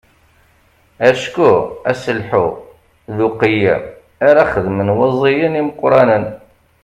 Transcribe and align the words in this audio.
Acku 1.09 1.49
aselḥu 1.91 2.45
d 3.15 3.17
uqeyyem 3.27 3.83
ara 4.27 4.43
xedmen 4.51 4.89
waẓiyen 4.97 5.59
imeqqranen. 5.61 6.25